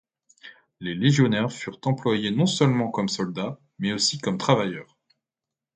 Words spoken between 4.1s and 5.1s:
comme travailleurs.